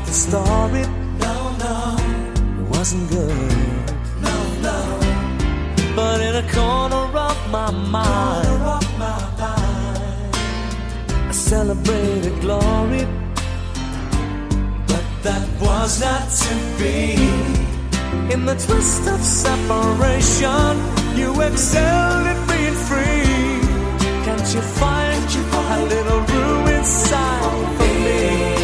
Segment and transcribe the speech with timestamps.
[0.00, 0.82] out the story.
[1.24, 1.96] no, no,
[2.60, 3.52] It wasn't good,
[4.26, 4.36] no,
[4.66, 4.78] no.
[5.96, 10.36] but in a corner of my mind, Rock my mind,
[11.28, 13.19] I celebrated glory.
[15.22, 17.14] That was not to be.
[18.32, 20.74] In the twist of separation,
[21.16, 23.60] you excelled at being free.
[24.24, 25.10] Can't you find
[25.72, 28.59] a little room inside for me?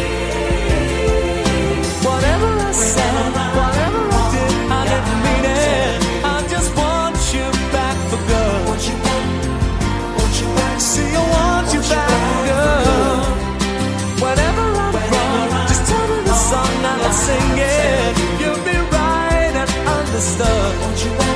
[20.17, 20.81] And understood.
[20.81, 21.26] Want you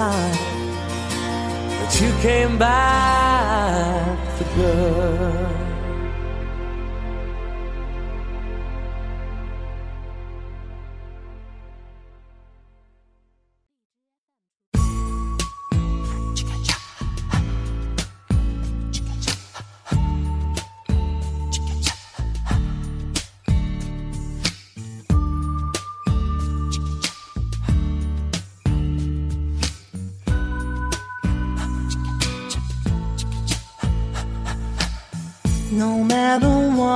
[0.00, 0.32] time
[1.78, 5.49] that you came back for good.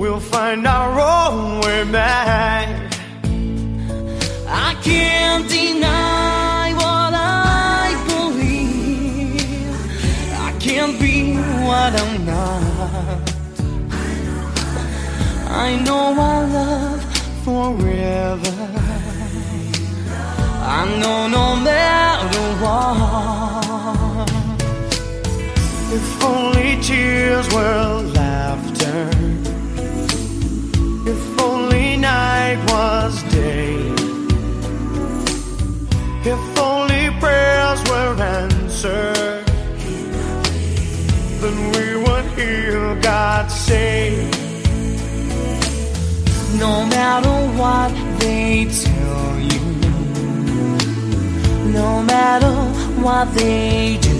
[0.00, 2.68] we'll find our own way back.
[4.48, 9.74] I can't deny what I believe.
[10.48, 11.34] I can't be
[11.68, 13.30] what I'm not.
[15.66, 17.02] I know our love
[17.44, 18.56] forever.
[20.78, 24.30] I know no matter what.
[25.92, 29.49] If only tears were laughter.
[32.56, 33.76] Night was day.
[36.24, 39.46] If only prayers were answered.
[41.40, 44.28] Then we would hear God say.
[46.58, 49.64] No matter what they tell you,
[51.72, 52.54] no matter
[53.04, 54.18] what they do.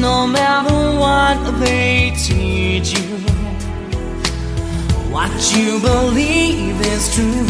[0.00, 3.09] No matter what they teach you,
[5.10, 7.46] what you believe is true.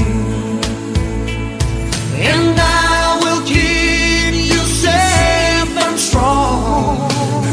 [2.17, 7.11] And I will keep you safe and strong,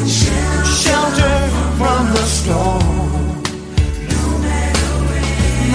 [0.07, 1.37] shelter
[1.77, 3.43] from the storm.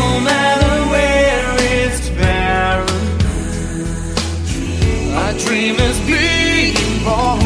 [0.01, 2.89] No matter where it's barren,
[5.15, 7.42] a dream is being born.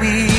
[0.00, 0.29] we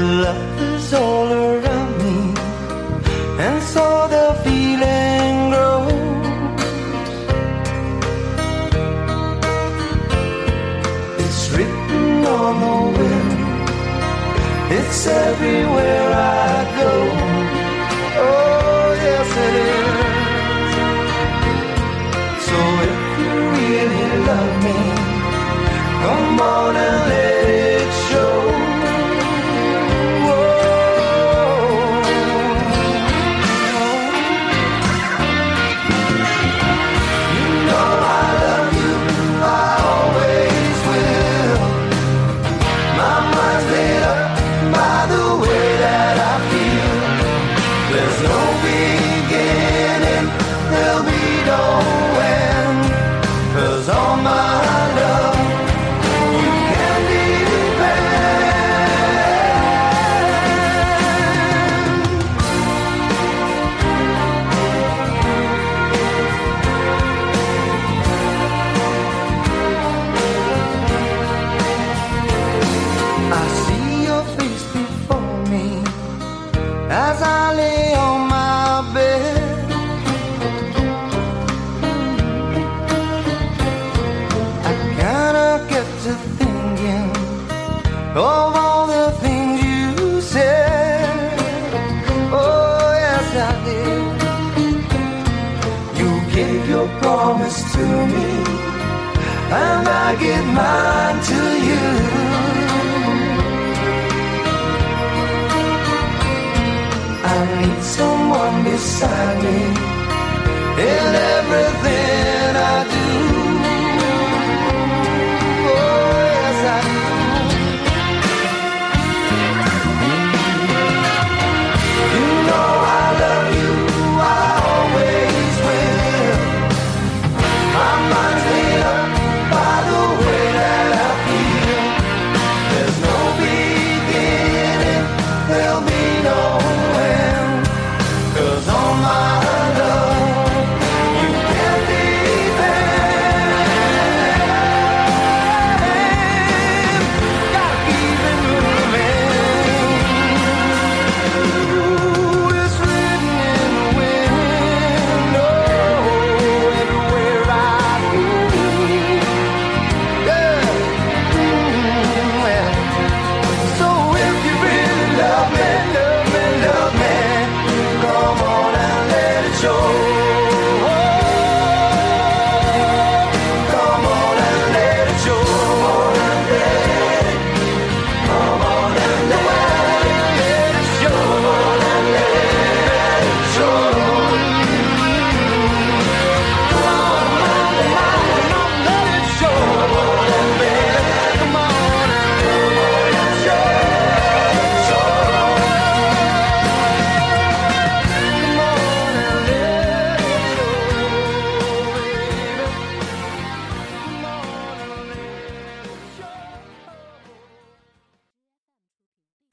[0.00, 2.34] love is all around me,
[3.38, 5.92] and so the feeling grows.
[11.22, 13.32] It's written on the wind,
[14.78, 16.92] it's everywhere I go.
[18.26, 20.02] Oh, yes, it is.
[22.46, 22.58] So
[22.90, 24.78] if you really love me,
[26.02, 26.73] come on.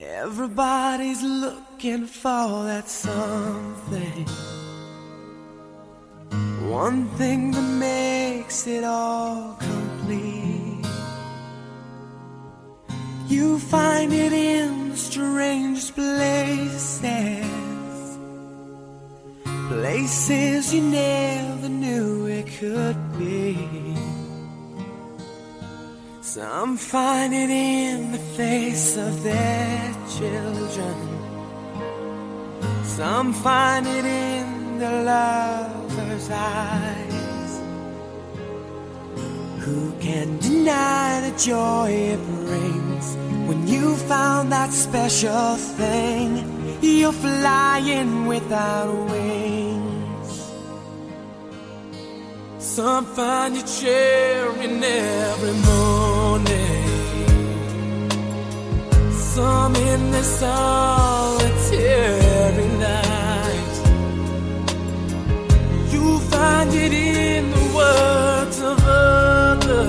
[0.01, 4.25] Everybody's looking for that something.
[6.67, 10.88] One thing that makes it all complete.
[13.27, 16.98] You find it in the strangest places.
[19.67, 24.21] Places you never knew it could be.
[26.33, 30.95] Some find it in the face of their children.
[32.85, 37.51] Some find it in the lover's eyes.
[39.65, 43.07] Who can deny the joy it brings
[43.50, 46.47] when you found that special thing?
[46.81, 50.51] You're flying without wings.
[52.57, 55.53] Some find you cheering every
[56.31, 56.88] morning.
[59.11, 61.50] Some in the solitary
[62.89, 63.73] night.
[65.93, 69.83] You find it in the words of others.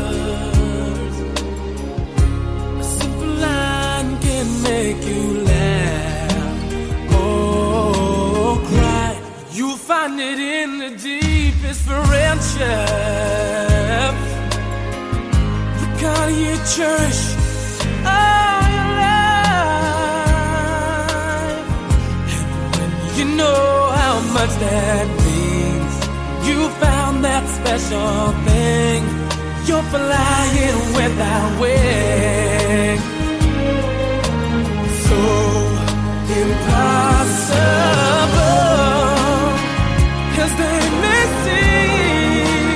[2.82, 6.54] A simple line can make you laugh
[7.22, 9.10] or cry.
[9.58, 13.71] You find it in the deepest friendship.
[16.02, 17.22] Kind you cherish
[18.14, 19.22] all your life.
[22.82, 23.62] And when you know
[24.00, 25.94] how much that means,
[26.48, 29.00] you found that special thing.
[29.68, 33.06] You're flying without wings.
[35.06, 35.20] So
[36.42, 37.62] impossible
[40.44, 42.74] as they may seem.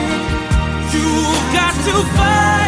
[0.95, 2.66] You've got to fight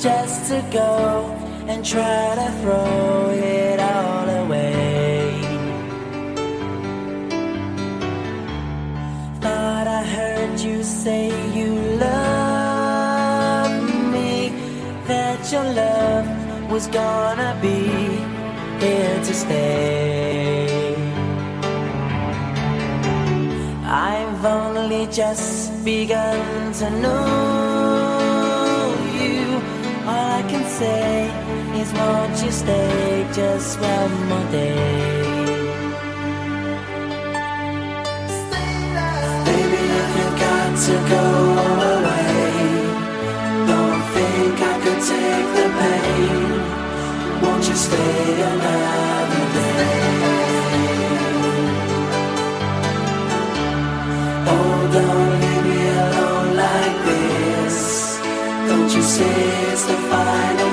[0.00, 1.26] just to go
[1.68, 5.30] and try to throw it all away?
[9.42, 13.72] Thought I heard you say you love
[14.14, 14.48] me,
[15.06, 17.80] that your love was gonna be
[18.80, 20.96] here to stay.
[23.84, 27.69] I've only just begun to know
[30.80, 31.28] say
[31.80, 34.76] is, won't you stay just one more day?
[39.46, 41.26] Baby, if you got to go
[41.92, 42.62] away,
[43.70, 46.48] don't think I could take the pain.
[47.42, 50.00] Won't you stay another day?
[54.52, 57.76] Oh, don't leave me alone like this.
[58.68, 59.36] Don't you say
[59.72, 60.69] it's the final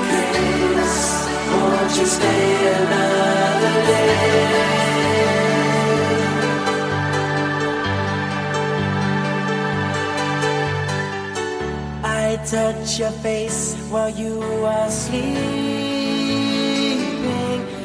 [12.50, 15.28] touch your face while you are sleeping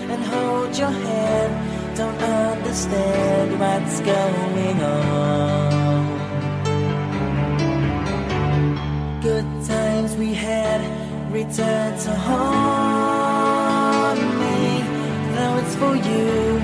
[0.10, 1.98] and hold your hand.
[1.98, 6.12] Don't understand what's going on.
[9.22, 10.82] Good times we had
[11.32, 13.23] return to haunt me.
[15.80, 16.62] For you,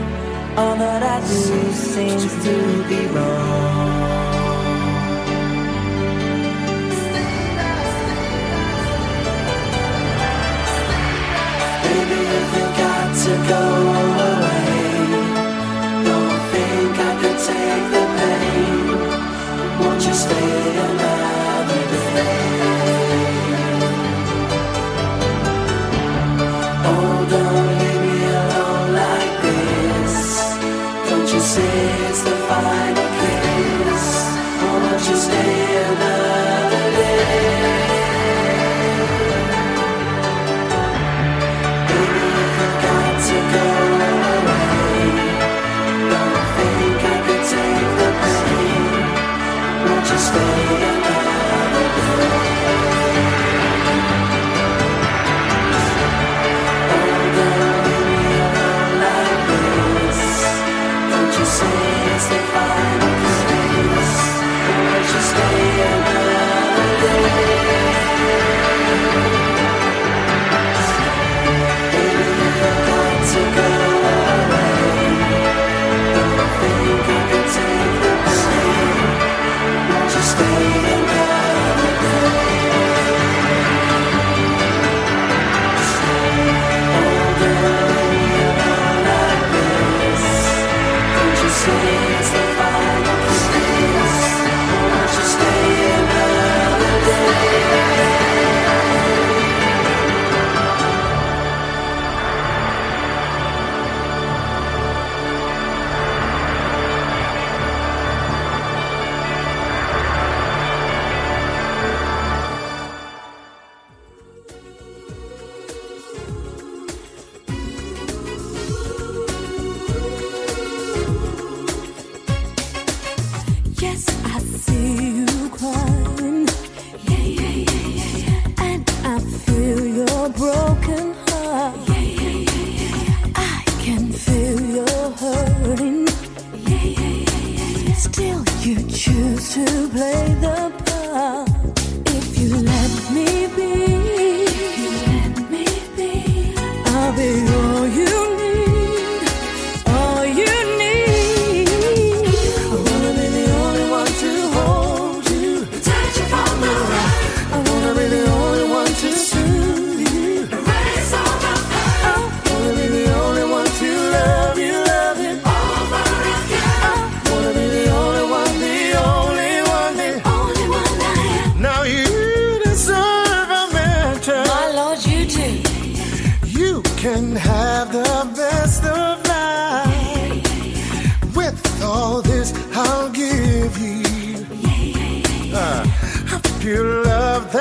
[0.56, 2.56] all that I do seems to
[2.88, 4.30] be wrong.
[11.84, 13.64] Baby, if you got to go
[14.30, 14.80] away,
[16.08, 18.86] don't think I could take the pain.
[19.80, 20.52] Won't you stay
[20.86, 21.19] another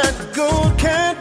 [0.02, 1.17] that gold can't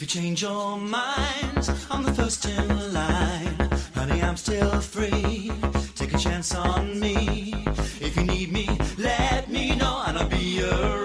[0.00, 3.70] If you change your minds, I'm the first in line.
[3.94, 5.52] Honey, I'm still free.
[5.94, 7.52] Take a chance on me.
[8.00, 10.99] If you need me, let me know, and I'll be your.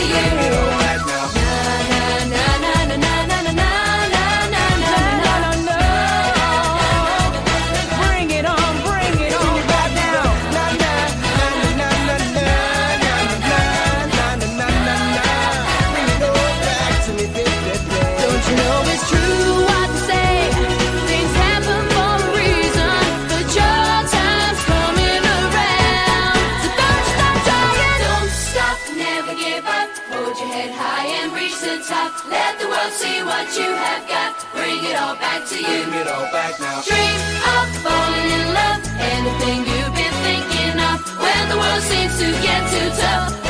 [0.00, 0.69] cielo.
[42.20, 43.49] To get too tough,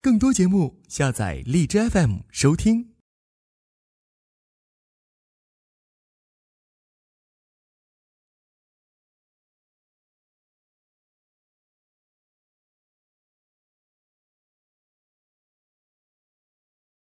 [0.00, 2.91] 更多节目，下载荔枝 FM 收听。